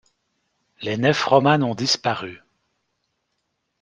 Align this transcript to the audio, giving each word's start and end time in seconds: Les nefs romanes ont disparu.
Les 0.81 0.97
nefs 0.97 1.25
romanes 1.25 1.61
ont 1.61 1.75
disparu. 1.75 2.41